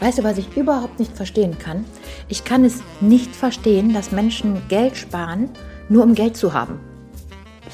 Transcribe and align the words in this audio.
Weißt 0.00 0.18
du, 0.18 0.24
was 0.24 0.36
ich 0.36 0.56
überhaupt 0.56 0.98
nicht 0.98 1.16
verstehen 1.16 1.58
kann? 1.58 1.84
Ich 2.28 2.44
kann 2.44 2.64
es 2.64 2.82
nicht 3.00 3.34
verstehen, 3.34 3.94
dass 3.94 4.12
Menschen 4.12 4.60
Geld 4.68 4.96
sparen, 4.96 5.48
nur 5.88 6.04
um 6.04 6.14
Geld 6.14 6.36
zu 6.36 6.52
haben. 6.52 6.80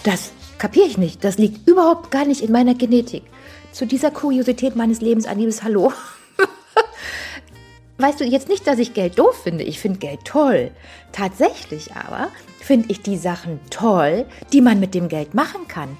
Das 0.04 0.32
kapiere 0.58 0.86
ich 0.86 0.98
nicht. 0.98 1.24
Das 1.24 1.38
liegt 1.38 1.68
überhaupt 1.68 2.12
gar 2.12 2.24
nicht 2.24 2.40
in 2.42 2.52
meiner 2.52 2.74
Genetik. 2.74 3.24
Zu 3.72 3.86
dieser 3.86 4.12
Kuriosität 4.12 4.76
meines 4.76 5.00
Lebens 5.00 5.26
ein 5.26 5.38
liebes 5.38 5.64
Hallo. 5.64 5.92
weißt 7.98 8.20
du, 8.20 8.24
jetzt 8.24 8.48
nicht, 8.48 8.66
dass 8.68 8.78
ich 8.78 8.94
Geld 8.94 9.18
doof 9.18 9.42
finde. 9.42 9.64
Ich 9.64 9.80
finde 9.80 9.98
Geld 9.98 10.24
toll. 10.24 10.70
Tatsächlich 11.10 11.92
aber 11.94 12.28
finde 12.60 12.92
ich 12.92 13.02
die 13.02 13.16
Sachen 13.16 13.58
toll, 13.70 14.26
die 14.52 14.60
man 14.60 14.78
mit 14.78 14.94
dem 14.94 15.08
Geld 15.08 15.34
machen 15.34 15.66
kann. 15.66 15.96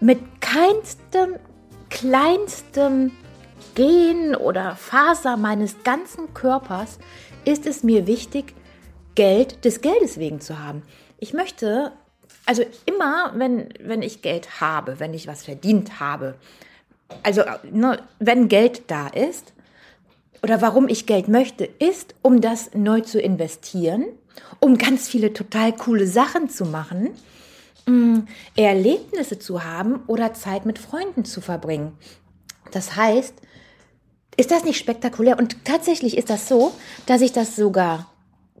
Mit 0.00 0.18
keinstem, 0.40 1.36
kleinstem 1.90 3.12
Gen 3.74 4.34
oder 4.34 4.76
Faser 4.76 5.36
meines 5.36 5.82
ganzen 5.82 6.34
Körpers 6.34 6.98
ist 7.44 7.66
es 7.66 7.82
mir 7.82 8.06
wichtig, 8.06 8.54
Geld 9.14 9.64
des 9.64 9.80
Geldes 9.80 10.18
wegen 10.18 10.40
zu 10.40 10.58
haben. 10.58 10.82
Ich 11.18 11.32
möchte, 11.32 11.92
also 12.46 12.64
immer, 12.86 13.32
wenn, 13.34 13.68
wenn 13.80 14.02
ich 14.02 14.22
Geld 14.22 14.60
habe, 14.60 15.00
wenn 15.00 15.14
ich 15.14 15.26
was 15.26 15.44
verdient 15.44 16.00
habe, 16.00 16.34
also 17.22 17.42
ne, 17.70 18.02
wenn 18.18 18.48
Geld 18.48 18.84
da 18.90 19.08
ist, 19.08 19.52
oder 20.42 20.60
warum 20.60 20.88
ich 20.88 21.06
Geld 21.06 21.28
möchte, 21.28 21.64
ist, 21.64 22.14
um 22.22 22.40
das 22.40 22.74
neu 22.74 23.00
zu 23.00 23.20
investieren, 23.20 24.06
um 24.58 24.76
ganz 24.76 25.08
viele 25.08 25.32
total 25.32 25.72
coole 25.72 26.06
Sachen 26.06 26.48
zu 26.48 26.64
machen, 26.64 27.10
mm, 27.86 28.20
Erlebnisse 28.56 29.38
zu 29.38 29.62
haben 29.64 30.00
oder 30.06 30.34
Zeit 30.34 30.66
mit 30.66 30.78
Freunden 30.78 31.24
zu 31.24 31.40
verbringen. 31.40 31.92
Das 32.72 32.96
heißt, 32.96 33.34
ist 34.36 34.50
das 34.50 34.64
nicht 34.64 34.78
spektakulär? 34.78 35.38
Und 35.38 35.64
tatsächlich 35.64 36.16
ist 36.16 36.30
das 36.30 36.48
so, 36.48 36.72
dass 37.06 37.20
ich 37.20 37.32
das 37.32 37.56
sogar 37.56 38.06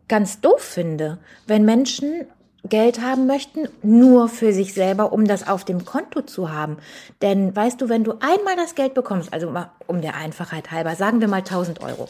ganz 0.08 0.40
doof 0.40 0.60
finde, 0.60 1.18
wenn 1.46 1.64
Menschen 1.64 2.26
Geld 2.64 3.00
haben 3.00 3.26
möchten, 3.26 3.68
nur 3.82 4.28
für 4.28 4.52
sich 4.52 4.72
selber, 4.72 5.12
um 5.12 5.26
das 5.26 5.48
auf 5.48 5.64
dem 5.64 5.84
Konto 5.84 6.22
zu 6.22 6.52
haben. 6.52 6.76
Denn 7.20 7.54
weißt 7.56 7.80
du, 7.80 7.88
wenn 7.88 8.04
du 8.04 8.12
einmal 8.20 8.54
das 8.56 8.74
Geld 8.74 8.94
bekommst, 8.94 9.32
also 9.32 9.52
um 9.86 10.00
der 10.00 10.14
Einfachheit 10.14 10.70
halber, 10.70 10.94
sagen 10.94 11.20
wir 11.20 11.28
mal 11.28 11.38
1000 11.38 11.82
Euro. 11.82 12.08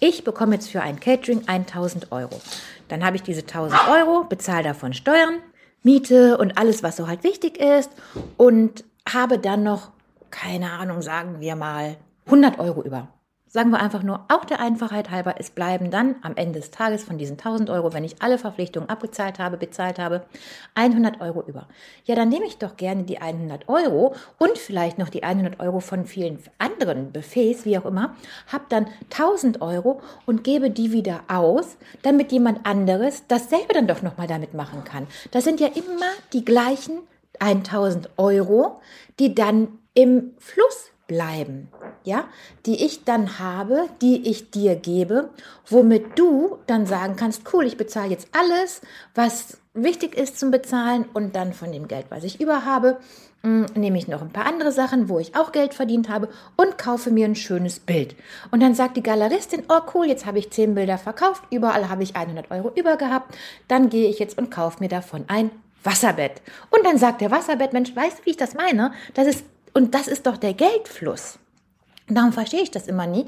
Ich 0.00 0.24
bekomme 0.24 0.54
jetzt 0.54 0.70
für 0.70 0.80
ein 0.80 0.98
Catering 0.98 1.42
1000 1.46 2.10
Euro. 2.10 2.40
Dann 2.88 3.04
habe 3.04 3.16
ich 3.16 3.22
diese 3.22 3.42
1000 3.42 3.88
Euro, 3.88 4.24
bezahle 4.24 4.64
davon 4.64 4.94
Steuern, 4.94 5.40
Miete 5.82 6.38
und 6.38 6.56
alles, 6.56 6.82
was 6.82 6.96
so 6.96 7.06
halt 7.06 7.22
wichtig 7.22 7.58
ist 7.58 7.90
und 8.36 8.84
habe 9.06 9.38
dann 9.38 9.62
noch, 9.62 9.90
keine 10.30 10.70
Ahnung, 10.72 11.02
sagen 11.02 11.40
wir 11.40 11.54
mal 11.54 11.96
100 12.26 12.58
Euro 12.58 12.82
über. 12.82 13.08
Sagen 13.54 13.70
wir 13.70 13.80
einfach 13.80 14.02
nur, 14.02 14.24
auch 14.28 14.46
der 14.46 14.60
Einfachheit 14.60 15.10
halber, 15.10 15.34
es 15.38 15.50
bleiben 15.50 15.90
dann 15.90 16.14
am 16.22 16.36
Ende 16.36 16.58
des 16.58 16.70
Tages 16.70 17.04
von 17.04 17.18
diesen 17.18 17.36
1000 17.36 17.68
Euro, 17.68 17.92
wenn 17.92 18.02
ich 18.02 18.22
alle 18.22 18.38
Verpflichtungen 18.38 18.88
abgezahlt 18.88 19.38
habe, 19.38 19.58
bezahlt 19.58 19.98
habe, 19.98 20.22
100 20.74 21.20
Euro 21.20 21.42
über. 21.46 21.68
Ja, 22.06 22.14
dann 22.14 22.30
nehme 22.30 22.46
ich 22.46 22.56
doch 22.56 22.78
gerne 22.78 23.02
die 23.02 23.18
100 23.18 23.68
Euro 23.68 24.14
und 24.38 24.56
vielleicht 24.56 24.96
noch 24.96 25.10
die 25.10 25.22
100 25.22 25.60
Euro 25.60 25.80
von 25.80 26.06
vielen 26.06 26.38
anderen 26.56 27.12
Buffets, 27.12 27.66
wie 27.66 27.76
auch 27.76 27.84
immer, 27.84 28.16
habe 28.50 28.64
dann 28.70 28.86
1000 29.10 29.60
Euro 29.60 30.00
und 30.24 30.44
gebe 30.44 30.70
die 30.70 30.92
wieder 30.92 31.20
aus, 31.28 31.76
damit 32.00 32.32
jemand 32.32 32.64
anderes 32.64 33.24
dasselbe 33.28 33.74
dann 33.74 33.86
doch 33.86 34.00
nochmal 34.00 34.28
damit 34.28 34.54
machen 34.54 34.82
kann. 34.84 35.06
Das 35.30 35.44
sind 35.44 35.60
ja 35.60 35.68
immer 35.68 36.10
die 36.32 36.46
gleichen 36.46 37.00
1000 37.38 38.08
Euro, 38.16 38.80
die 39.18 39.34
dann 39.34 39.68
im 39.92 40.30
Fluss 40.38 40.90
bleiben, 41.06 41.68
ja, 42.04 42.24
die 42.66 42.84
ich 42.84 43.04
dann 43.04 43.38
habe, 43.38 43.88
die 44.00 44.28
ich 44.28 44.50
dir 44.50 44.76
gebe, 44.76 45.30
womit 45.68 46.18
du 46.18 46.58
dann 46.66 46.86
sagen 46.86 47.16
kannst, 47.16 47.52
cool, 47.52 47.66
ich 47.66 47.76
bezahle 47.76 48.10
jetzt 48.10 48.28
alles, 48.32 48.80
was 49.14 49.58
wichtig 49.74 50.16
ist 50.16 50.38
zum 50.38 50.50
Bezahlen 50.50 51.06
und 51.14 51.34
dann 51.34 51.52
von 51.52 51.72
dem 51.72 51.88
Geld, 51.88 52.06
was 52.10 52.24
ich 52.24 52.40
über 52.40 52.64
habe, 52.64 52.98
hm, 53.42 53.66
nehme 53.74 53.98
ich 53.98 54.06
noch 54.06 54.22
ein 54.22 54.30
paar 54.30 54.46
andere 54.46 54.70
Sachen, 54.70 55.08
wo 55.08 55.18
ich 55.18 55.34
auch 55.34 55.52
Geld 55.52 55.74
verdient 55.74 56.08
habe 56.08 56.28
und 56.56 56.78
kaufe 56.78 57.10
mir 57.10 57.26
ein 57.26 57.34
schönes 57.34 57.80
Bild. 57.80 58.14
Und 58.50 58.60
dann 58.60 58.74
sagt 58.74 58.96
die 58.96 59.02
Galeristin, 59.02 59.64
oh 59.68 59.80
cool, 59.94 60.06
jetzt 60.06 60.26
habe 60.26 60.38
ich 60.38 60.50
zehn 60.50 60.74
Bilder 60.74 60.98
verkauft, 60.98 61.42
überall 61.50 61.88
habe 61.88 62.02
ich 62.02 62.14
100 62.14 62.50
Euro 62.50 62.70
über 62.76 62.96
gehabt, 62.96 63.36
dann 63.68 63.88
gehe 63.88 64.08
ich 64.08 64.18
jetzt 64.18 64.38
und 64.38 64.50
kaufe 64.50 64.78
mir 64.80 64.88
davon 64.88 65.24
ein 65.28 65.50
Wasserbett. 65.82 66.42
Und 66.70 66.84
dann 66.84 66.98
sagt 66.98 67.20
der 67.20 67.32
Wasserbettmensch, 67.32 67.96
weißt 67.96 68.20
du, 68.20 68.24
wie 68.26 68.30
ich 68.30 68.36
das 68.36 68.54
meine? 68.54 68.92
Das 69.14 69.26
ist 69.26 69.44
und 69.74 69.94
das 69.94 70.08
ist 70.08 70.26
doch 70.26 70.36
der 70.36 70.54
Geldfluss. 70.54 71.38
Darum 72.08 72.32
verstehe 72.32 72.62
ich 72.62 72.70
das 72.70 72.88
immer 72.88 73.06
nie, 73.06 73.26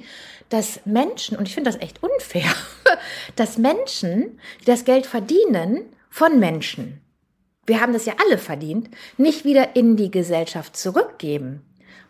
dass 0.48 0.80
Menschen, 0.84 1.36
und 1.36 1.48
ich 1.48 1.54
finde 1.54 1.70
das 1.70 1.80
echt 1.80 2.02
unfair, 2.02 2.52
dass 3.36 3.58
Menschen, 3.58 4.38
die 4.60 4.66
das 4.66 4.84
Geld 4.84 5.06
verdienen, 5.06 5.86
von 6.10 6.38
Menschen, 6.38 7.00
wir 7.66 7.80
haben 7.80 7.92
das 7.92 8.04
ja 8.04 8.14
alle 8.24 8.38
verdient, 8.38 8.90
nicht 9.16 9.44
wieder 9.44 9.74
in 9.74 9.96
die 9.96 10.10
Gesellschaft 10.10 10.76
zurückgeben. 10.76 11.62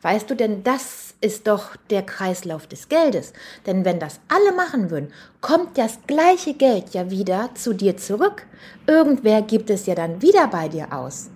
Weißt 0.03 0.29
du, 0.29 0.35
denn 0.35 0.63
das 0.65 1.15
ist 1.23 1.47
doch 1.47 1.77
der 1.89 2.03
Kreislauf 2.03 2.67
des 2.67 2.91
Geldes. 2.91 3.33
Denn 3.67 3.87
wenn 3.87 3.99
das 3.99 4.21
alle 4.29 4.55
machen 4.55 4.91
würden, 4.91 5.13
kommt 5.41 5.79
das 5.79 5.99
gleiche 6.07 6.53
Geld 6.53 6.93
ja 6.93 7.11
wieder 7.11 7.51
zu 7.55 7.73
dir 7.73 7.97
zurück. 7.97 8.47
Irgendwer 8.87 9.41
gibt 9.41 9.71
es 9.71 9.87
ja 9.87 9.95
dann 9.95 10.21
wieder 10.21 10.49
bei 10.49 10.69
dir 10.69 10.93
aus. 10.93 11.31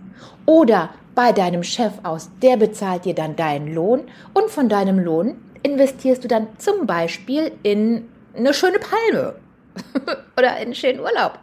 Oder 0.47 0.91
bei 1.15 1.33
deinem 1.33 1.63
Chef 1.63 1.93
aus, 2.03 2.31
der 2.43 2.57
bezahlt 2.57 3.05
dir 3.05 3.15
dann 3.15 3.37
deinen 3.37 3.75
Lohn 3.75 4.05
und 4.35 4.51
von 4.51 4.69
deinem 4.69 4.99
Lohn 4.99 5.37
investierst 5.63 6.23
du 6.25 6.29
dann 6.29 6.49
zum 6.59 6.87
Beispiel 6.87 7.53
in 7.63 8.09
eine 8.37 8.55
schöne 8.55 8.79
Palme 8.79 9.35
oder 10.37 10.57
in 10.57 10.67
einen 10.67 10.75
schönen 10.75 11.01
Urlaub. 11.01 11.39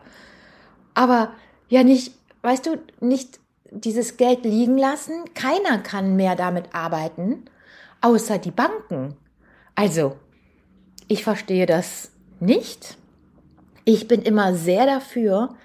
Aber 0.94 1.34
ja 1.68 1.84
nicht, 1.84 2.14
weißt 2.42 2.66
du, 2.68 2.78
nicht 3.02 3.40
dieses 3.72 4.18
Geld 4.18 4.46
liegen 4.46 4.78
lassen. 4.78 5.26
Keiner 5.34 5.80
kann 5.80 6.16
mehr 6.16 6.36
damit 6.36 6.74
arbeiten, 6.74 7.46
außer 8.02 8.38
die 8.38 8.52
Banken. 8.52 9.16
Also, 9.76 10.16
ich 11.08 11.24
verstehe 11.24 11.66
das 11.66 12.12
nicht. 12.40 12.98
Ich 13.84 14.08
bin 14.08 14.22
immer 14.22 14.56
sehr 14.56 14.86
dafür, 14.86 15.56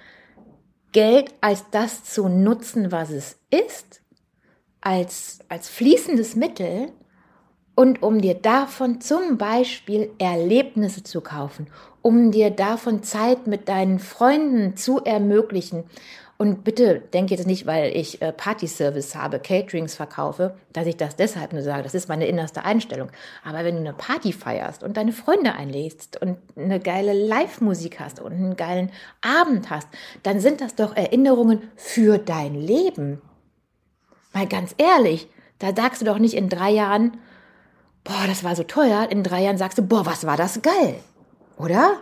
Geld 0.92 1.32
als 1.40 1.64
das 1.70 2.04
zu 2.04 2.28
nutzen, 2.28 2.92
was 2.92 3.10
es 3.10 3.38
ist, 3.50 4.02
als, 4.80 5.40
als 5.48 5.68
fließendes 5.68 6.36
Mittel 6.36 6.92
und 7.74 8.02
um 8.02 8.20
dir 8.20 8.34
davon 8.34 9.00
zum 9.00 9.38
Beispiel 9.38 10.10
Erlebnisse 10.18 11.02
zu 11.02 11.20
kaufen, 11.20 11.68
um 12.02 12.30
dir 12.30 12.50
davon 12.50 13.02
Zeit 13.02 13.46
mit 13.46 13.68
deinen 13.68 13.98
Freunden 13.98 14.76
zu 14.76 15.04
ermöglichen 15.04 15.84
und 16.40 16.64
bitte 16.64 17.00
denk 17.00 17.30
jetzt 17.30 17.46
nicht, 17.46 17.66
weil 17.66 17.94
ich 17.94 18.22
äh, 18.22 18.32
Party-Service 18.32 19.14
habe, 19.14 19.40
Caterings 19.40 19.94
verkaufe, 19.94 20.54
dass 20.72 20.86
ich 20.86 20.96
das 20.96 21.14
deshalb 21.14 21.52
nur 21.52 21.60
sage. 21.60 21.82
Das 21.82 21.94
ist 21.94 22.08
meine 22.08 22.26
innerste 22.26 22.64
Einstellung. 22.64 23.10
Aber 23.44 23.62
wenn 23.62 23.74
du 23.74 23.80
eine 23.82 23.92
Party 23.92 24.32
feierst 24.32 24.82
und 24.82 24.96
deine 24.96 25.12
Freunde 25.12 25.52
einlädst 25.52 26.18
und 26.22 26.38
eine 26.56 26.80
geile 26.80 27.12
Live-Musik 27.12 28.00
hast 28.00 28.20
und 28.20 28.32
einen 28.32 28.56
geilen 28.56 28.90
Abend 29.20 29.68
hast, 29.68 29.86
dann 30.22 30.40
sind 30.40 30.62
das 30.62 30.74
doch 30.74 30.96
Erinnerungen 30.96 31.60
für 31.76 32.16
dein 32.16 32.54
Leben. 32.54 33.20
Mal 34.32 34.46
ganz 34.46 34.74
ehrlich, 34.78 35.28
da 35.58 35.76
sagst 35.76 36.00
du 36.00 36.06
doch 36.06 36.18
nicht 36.18 36.32
in 36.32 36.48
drei 36.48 36.70
Jahren, 36.70 37.18
boah, 38.02 38.24
das 38.26 38.44
war 38.44 38.56
so 38.56 38.62
teuer. 38.62 39.08
In 39.10 39.24
drei 39.24 39.42
Jahren 39.42 39.58
sagst 39.58 39.76
du, 39.76 39.82
boah, 39.82 40.06
was 40.06 40.24
war 40.24 40.38
das 40.38 40.62
geil. 40.62 40.94
Oder? 41.58 41.98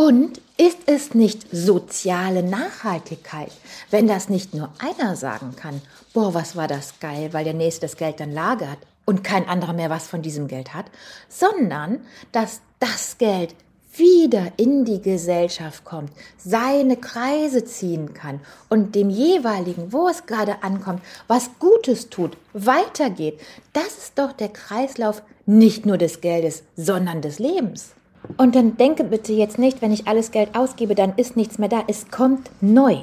Und 0.00 0.40
ist 0.56 0.78
es 0.86 1.12
nicht 1.14 1.48
soziale 1.50 2.44
Nachhaltigkeit, 2.44 3.50
wenn 3.90 4.06
das 4.06 4.28
nicht 4.28 4.54
nur 4.54 4.70
einer 4.78 5.16
sagen 5.16 5.56
kann, 5.56 5.82
boah, 6.14 6.34
was 6.34 6.54
war 6.54 6.68
das 6.68 7.00
geil, 7.00 7.30
weil 7.32 7.42
der 7.42 7.52
Nächste 7.52 7.80
das 7.80 7.96
Geld 7.96 8.20
dann 8.20 8.32
lagert 8.32 8.78
und 9.06 9.24
kein 9.24 9.48
anderer 9.48 9.72
mehr 9.72 9.90
was 9.90 10.06
von 10.06 10.22
diesem 10.22 10.46
Geld 10.46 10.72
hat, 10.72 10.86
sondern 11.28 11.98
dass 12.30 12.60
das 12.78 13.18
Geld 13.18 13.56
wieder 13.92 14.52
in 14.56 14.84
die 14.84 15.02
Gesellschaft 15.02 15.84
kommt, 15.84 16.12
seine 16.36 16.96
Kreise 16.96 17.64
ziehen 17.64 18.14
kann 18.14 18.38
und 18.68 18.94
dem 18.94 19.10
jeweiligen, 19.10 19.92
wo 19.92 20.06
es 20.06 20.26
gerade 20.26 20.62
ankommt, 20.62 21.02
was 21.26 21.50
Gutes 21.58 22.08
tut, 22.08 22.36
weitergeht. 22.52 23.40
Das 23.72 23.98
ist 23.98 24.16
doch 24.16 24.32
der 24.32 24.50
Kreislauf 24.50 25.24
nicht 25.44 25.86
nur 25.86 25.98
des 25.98 26.20
Geldes, 26.20 26.62
sondern 26.76 27.20
des 27.20 27.40
Lebens. 27.40 27.94
Und 28.36 28.54
dann 28.54 28.76
denke 28.76 29.04
bitte 29.04 29.32
jetzt 29.32 29.58
nicht, 29.58 29.82
wenn 29.82 29.92
ich 29.92 30.06
alles 30.06 30.30
Geld 30.30 30.54
ausgebe, 30.54 30.94
dann 30.94 31.14
ist 31.16 31.36
nichts 31.36 31.58
mehr 31.58 31.68
da. 31.68 31.82
Es 31.86 32.10
kommt 32.10 32.50
neu. 32.60 32.98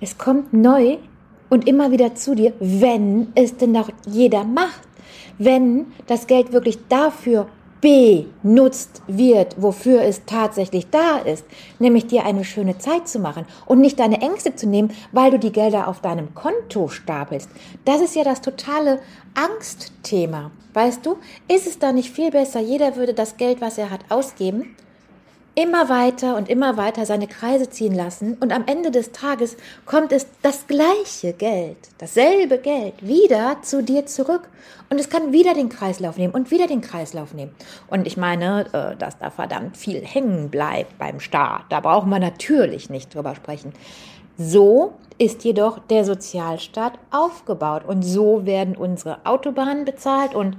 Es 0.00 0.18
kommt 0.18 0.52
neu 0.52 0.98
und 1.48 1.66
immer 1.66 1.90
wieder 1.90 2.14
zu 2.14 2.34
dir, 2.34 2.52
wenn 2.60 3.28
es 3.34 3.56
denn 3.56 3.76
auch 3.76 3.88
jeder 4.06 4.44
macht. 4.44 4.82
Wenn 5.38 5.86
das 6.06 6.26
Geld 6.26 6.52
wirklich 6.52 6.78
dafür 6.88 7.46
benutzt 7.80 9.02
wird, 9.06 9.60
wofür 9.60 10.02
es 10.02 10.22
tatsächlich 10.26 10.90
da 10.90 11.18
ist, 11.18 11.44
nämlich 11.78 12.06
dir 12.06 12.24
eine 12.24 12.44
schöne 12.44 12.78
Zeit 12.78 13.08
zu 13.08 13.18
machen 13.18 13.46
und 13.66 13.80
nicht 13.80 14.00
deine 14.00 14.20
Ängste 14.20 14.56
zu 14.56 14.68
nehmen, 14.68 14.92
weil 15.12 15.30
du 15.30 15.38
die 15.38 15.52
Gelder 15.52 15.88
auf 15.88 16.00
deinem 16.00 16.34
Konto 16.34 16.88
stapelst. 16.88 17.48
Das 17.84 18.00
ist 18.00 18.16
ja 18.16 18.24
das 18.24 18.40
totale 18.40 19.00
Angstthema. 19.34 20.50
Weißt 20.74 21.04
du, 21.06 21.18
ist 21.48 21.66
es 21.66 21.78
da 21.78 21.92
nicht 21.92 22.10
viel 22.10 22.30
besser, 22.30 22.60
jeder 22.60 22.96
würde 22.96 23.14
das 23.14 23.36
Geld, 23.36 23.60
was 23.60 23.78
er 23.78 23.90
hat, 23.90 24.00
ausgeben 24.08 24.76
immer 25.58 25.88
weiter 25.88 26.36
und 26.36 26.48
immer 26.48 26.76
weiter 26.76 27.04
seine 27.04 27.26
Kreise 27.26 27.68
ziehen 27.68 27.92
lassen 27.92 28.36
und 28.38 28.52
am 28.52 28.64
Ende 28.66 28.92
des 28.92 29.10
Tages 29.10 29.56
kommt 29.86 30.12
es 30.12 30.28
das 30.40 30.68
gleiche 30.68 31.32
Geld, 31.32 31.76
dasselbe 31.98 32.58
Geld 32.58 32.94
wieder 33.04 33.56
zu 33.62 33.82
dir 33.82 34.06
zurück 34.06 34.48
und 34.88 35.00
es 35.00 35.10
kann 35.10 35.32
wieder 35.32 35.54
den 35.54 35.68
Kreislauf 35.68 36.16
nehmen 36.16 36.32
und 36.32 36.52
wieder 36.52 36.68
den 36.68 36.80
Kreislauf 36.80 37.34
nehmen. 37.34 37.50
Und 37.88 38.06
ich 38.06 38.16
meine, 38.16 38.66
äh, 38.72 38.96
dass 38.96 39.18
da 39.18 39.30
verdammt 39.30 39.76
viel 39.76 40.00
hängen 40.06 40.48
bleibt 40.48 40.96
beim 40.96 41.18
Staat, 41.18 41.64
da 41.70 41.80
brauchen 41.80 42.10
wir 42.10 42.20
natürlich 42.20 42.88
nicht 42.88 43.12
drüber 43.12 43.34
sprechen. 43.34 43.72
So 44.36 44.92
ist 45.18 45.42
jedoch 45.42 45.80
der 45.80 46.04
Sozialstaat 46.04 47.00
aufgebaut 47.10 47.82
und 47.84 48.02
so 48.02 48.46
werden 48.46 48.76
unsere 48.76 49.26
Autobahnen 49.26 49.84
bezahlt 49.84 50.36
und 50.36 50.56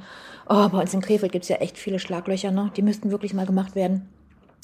oh, 0.50 0.68
bei 0.68 0.82
uns 0.82 0.94
in 0.94 1.00
Krefeld 1.00 1.32
gibt 1.32 1.44
es 1.44 1.50
ja 1.50 1.56
echt 1.56 1.78
viele 1.78 2.00
Schlaglöcher 2.00 2.52
noch, 2.52 2.70
die 2.72 2.82
müssten 2.82 3.12
wirklich 3.12 3.34
mal 3.34 3.46
gemacht 3.46 3.76
werden. 3.76 4.10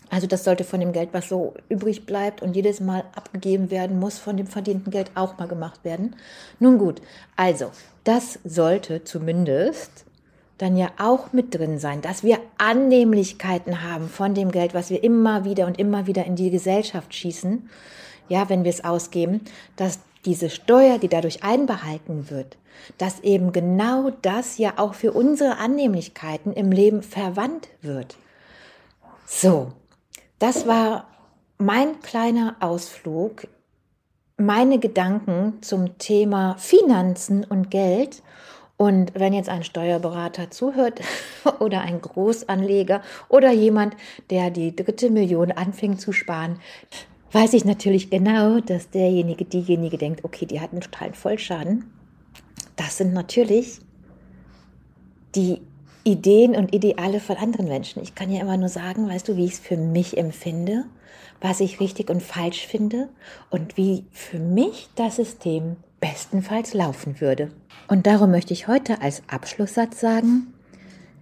Also 0.09 0.27
das 0.27 0.43
sollte 0.43 0.63
von 0.63 0.79
dem 0.79 0.93
Geld, 0.93 1.09
was 1.13 1.29
so 1.29 1.53
übrig 1.69 2.05
bleibt 2.05 2.41
und 2.41 2.55
jedes 2.55 2.79
Mal 2.79 3.03
abgegeben 3.15 3.71
werden 3.71 3.99
muss, 3.99 4.17
von 4.17 4.37
dem 4.37 4.47
verdienten 4.47 4.91
Geld 4.91 5.11
auch 5.15 5.37
mal 5.37 5.47
gemacht 5.47 5.83
werden. 5.83 6.15
Nun 6.59 6.77
gut, 6.77 7.01
also 7.35 7.71
das 8.03 8.39
sollte 8.43 9.03
zumindest 9.03 10.05
dann 10.57 10.77
ja 10.77 10.89
auch 10.99 11.33
mit 11.33 11.53
drin 11.53 11.79
sein, 11.79 12.01
dass 12.01 12.23
wir 12.23 12.39
Annehmlichkeiten 12.57 13.83
haben 13.83 14.07
von 14.07 14.33
dem 14.33 14.51
Geld, 14.51 14.73
was 14.73 14.89
wir 14.89 15.03
immer 15.03 15.43
wieder 15.43 15.65
und 15.65 15.79
immer 15.79 16.07
wieder 16.07 16.25
in 16.25 16.35
die 16.35 16.49
Gesellschaft 16.49 17.13
schießen, 17.13 17.69
ja, 18.29 18.49
wenn 18.49 18.63
wir 18.63 18.71
es 18.71 18.83
ausgeben, 18.83 19.41
dass 19.75 19.99
diese 20.23 20.49
Steuer, 20.49 20.97
die 20.97 21.09
dadurch 21.09 21.43
einbehalten 21.43 22.29
wird, 22.29 22.57
dass 22.97 23.19
eben 23.19 23.51
genau 23.51 24.11
das 24.21 24.57
ja 24.57 24.73
auch 24.77 24.93
für 24.93 25.11
unsere 25.11 25.57
Annehmlichkeiten 25.57 26.53
im 26.53 26.71
Leben 26.71 27.03
verwandt 27.03 27.67
wird. 27.81 28.17
So, 29.27 29.71
das 30.39 30.67
war 30.67 31.07
mein 31.57 31.99
kleiner 32.01 32.57
Ausflug, 32.59 33.47
meine 34.37 34.79
Gedanken 34.79 35.61
zum 35.61 35.97
Thema 35.97 36.55
Finanzen 36.57 37.43
und 37.45 37.71
Geld. 37.71 38.21
Und 38.77 39.13
wenn 39.15 39.33
jetzt 39.33 39.47
ein 39.47 39.63
Steuerberater 39.63 40.51
zuhört 40.51 40.99
oder 41.59 41.81
ein 41.81 42.01
Großanleger 42.01 43.01
oder 43.29 43.51
jemand, 43.51 43.95
der 44.29 44.49
die 44.49 44.75
dritte 44.75 45.09
Million 45.09 45.53
anfängt 45.53 46.01
zu 46.01 46.11
sparen, 46.11 46.59
weiß 47.31 47.53
ich 47.53 47.63
natürlich 47.63 48.09
genau, 48.09 48.59
dass 48.59 48.89
derjenige, 48.89 49.45
diejenige 49.45 49.97
denkt, 49.97 50.25
okay, 50.25 50.45
die 50.45 50.59
hat 50.59 50.73
einen 50.73 50.81
totalen 50.81 51.13
Vollschaden. 51.13 51.91
Das 52.75 52.97
sind 52.97 53.13
natürlich 53.13 53.79
die 55.35 55.61
Ideen 56.05 56.55
und 56.55 56.73
Ideale 56.73 57.19
von 57.19 57.35
anderen 57.35 57.67
Menschen. 57.67 58.01
Ich 58.01 58.15
kann 58.15 58.31
ja 58.31 58.39
immer 58.39 58.57
nur 58.57 58.69
sagen, 58.69 59.09
weißt 59.09 59.27
du, 59.27 59.35
wie 59.35 59.45
ich 59.45 59.53
es 59.53 59.59
für 59.59 59.75
mich 59.75 60.17
empfinde, 60.17 60.85
was 61.41 61.59
ich 61.59 61.79
richtig 61.79 62.09
und 62.09 62.21
falsch 62.21 62.67
finde 62.67 63.09
und 63.49 63.75
wie 63.75 64.05
für 64.11 64.39
mich 64.39 64.87
das 64.95 65.17
System 65.17 65.77
bestenfalls 65.99 66.73
laufen 66.75 67.19
würde. 67.19 67.51
Und 67.87 68.05
darum 68.05 68.31
möchte 68.31 68.53
ich 68.53 68.67
heute 68.67 69.01
als 69.01 69.23
Abschlusssatz 69.27 69.99
sagen, 69.99 70.53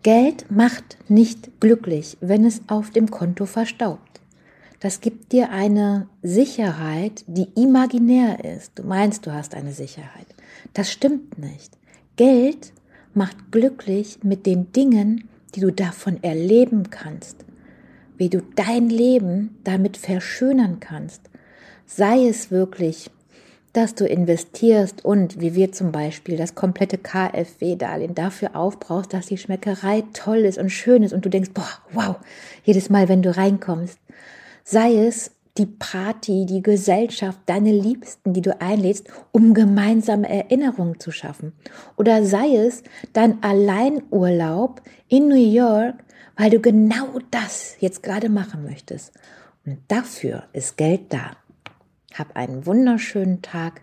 Geld 0.04 0.52
macht 0.52 0.98
nicht 1.08 1.62
glücklich, 1.62 2.18
wenn 2.20 2.44
es 2.44 2.62
auf 2.68 2.90
dem 2.90 3.10
Konto 3.10 3.46
verstaubt. 3.46 4.20
Das 4.82 5.00
gibt 5.00 5.32
dir 5.32 5.50
eine 5.50 6.10
Sicherheit, 6.22 7.24
die 7.28 7.48
imaginär 7.56 8.44
ist. 8.44 8.74
Du 8.76 8.84
meinst, 8.84 9.26
du 9.26 9.32
hast 9.32 9.56
eine 9.56 9.72
Sicherheit. 9.72 10.28
Das 10.74 10.92
stimmt 10.92 11.38
nicht. 11.38 11.78
Geld 12.18 12.73
macht 13.14 13.52
glücklich 13.52 14.20
mit 14.24 14.46
den 14.46 14.72
Dingen, 14.72 15.30
die 15.56 15.60
du 15.60 15.72
davon 15.72 16.22
erleben 16.24 16.90
kannst, 16.90 17.46
wie 18.18 18.30
du 18.30 18.42
dein 18.56 18.90
Leben 18.90 19.58
damit 19.64 19.98
verschönern 19.98 20.80
kannst. 20.80 21.22
Sei 21.86 22.28
es 22.28 22.50
wirklich, 22.50 23.10
dass 23.74 23.96
du 23.96 24.06
investierst 24.06 25.04
und, 25.04 25.42
wie 25.42 25.56
wir 25.56 25.72
zum 25.72 25.92
Beispiel, 25.92 26.38
das 26.38 26.54
komplette 26.54 27.00
KfW-Darlehen 27.00 28.14
dafür 28.14 28.56
aufbrauchst, 28.56 29.14
dass 29.14 29.26
die 29.28 29.38
Schmeckerei 29.38 30.04
toll 30.14 30.40
ist 30.40 30.60
und 30.60 30.70
schön 30.70 31.02
ist 31.02 31.12
und 31.12 31.26
du 31.26 31.30
denkst, 31.30 31.52
boah, 31.54 31.70
wow, 31.92 32.16
jedes 32.64 32.90
Mal, 32.92 33.10
wenn 33.10 33.24
du 33.24 33.36
reinkommst. 33.36 33.98
Sei 34.64 34.96
es, 34.96 35.32
die 35.58 35.68
Party, 35.68 36.46
die 36.46 36.64
Gesellschaft, 36.64 37.40
deine 37.46 37.72
Liebsten, 37.72 38.34
die 38.34 38.42
du 38.42 38.60
einlädst, 38.60 39.08
um 39.32 39.54
gemeinsame 39.54 40.28
Erinnerungen 40.28 41.00
zu 41.00 41.12
schaffen. 41.12 41.54
Oder 41.96 42.26
sei 42.26 42.56
es 42.56 42.84
dein 43.14 43.44
Alleinurlaub 43.44 44.82
in 45.10 45.28
New 45.28 45.36
York, 45.36 45.96
weil 46.36 46.50
du 46.50 46.60
genau 46.60 47.20
das 47.30 47.76
jetzt 47.80 48.02
gerade 48.02 48.30
machen 48.30 48.64
möchtest. 48.64 49.14
Und 49.66 49.80
dafür 49.88 50.44
ist 50.54 50.78
Geld 50.78 51.14
da. 51.14 51.38
Hab 52.16 52.36
einen 52.36 52.66
wunderschönen 52.66 53.42
Tag. 53.42 53.82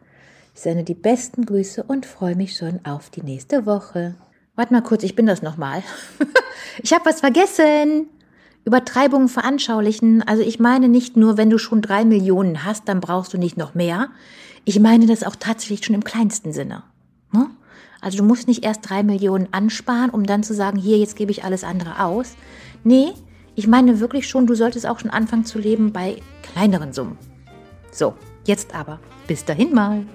Ich 0.54 0.60
sende 0.60 0.82
die 0.82 0.94
besten 0.94 1.46
Grüße 1.46 1.84
und 1.84 2.04
freue 2.04 2.34
mich 2.34 2.56
schon 2.56 2.84
auf 2.84 3.10
die 3.10 3.22
nächste 3.22 3.64
Woche. 3.64 4.16
Warte 4.56 4.72
mal 4.72 4.82
kurz, 4.82 5.04
ich 5.04 5.14
bin 5.14 5.26
das 5.26 5.42
nochmal. 5.42 5.82
ich 6.82 6.92
habe 6.92 7.06
was 7.06 7.20
vergessen. 7.20 8.08
Übertreibungen 8.64 9.28
veranschaulichen. 9.28 10.22
Also 10.22 10.42
ich 10.42 10.60
meine 10.60 10.88
nicht 10.88 11.16
nur, 11.16 11.36
wenn 11.36 11.50
du 11.50 11.58
schon 11.58 11.82
drei 11.82 12.04
Millionen 12.04 12.64
hast, 12.64 12.88
dann 12.88 13.00
brauchst 13.00 13.32
du 13.32 13.38
nicht 13.38 13.56
noch 13.56 13.74
mehr. 13.74 14.08
Ich 14.64 14.78
meine 14.78 15.06
das 15.06 15.24
auch 15.24 15.36
tatsächlich 15.36 15.84
schon 15.84 15.94
im 15.94 16.04
kleinsten 16.04 16.52
Sinne. 16.52 16.82
Ne? 17.32 17.48
Also 18.00 18.18
du 18.18 18.24
musst 18.24 18.48
nicht 18.48 18.64
erst 18.64 18.88
drei 18.88 19.02
Millionen 19.02 19.48
ansparen, 19.52 20.10
um 20.10 20.24
dann 20.24 20.42
zu 20.42 20.54
sagen, 20.54 20.78
hier, 20.78 20.98
jetzt 20.98 21.16
gebe 21.16 21.30
ich 21.30 21.44
alles 21.44 21.64
andere 21.64 22.04
aus. 22.04 22.34
Nee, 22.84 23.12
ich 23.54 23.66
meine 23.66 24.00
wirklich 24.00 24.28
schon, 24.28 24.46
du 24.46 24.54
solltest 24.54 24.86
auch 24.86 25.00
schon 25.00 25.10
anfangen 25.10 25.44
zu 25.44 25.58
leben 25.58 25.92
bei 25.92 26.16
kleineren 26.42 26.92
Summen. 26.92 27.18
So, 27.92 28.14
jetzt 28.46 28.74
aber, 28.74 29.00
bis 29.26 29.44
dahin 29.44 29.74
mal. 29.74 30.06